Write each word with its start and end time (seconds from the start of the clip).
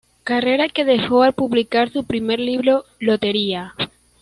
Carrera 0.23 0.67
que 0.67 0.83
dejó 0.83 1.21
al 1.21 1.33
publicar 1.33 1.91
su 1.91 2.05
primer 2.05 2.39
libro, 2.39 2.85
""¡Lotería! 2.97 3.75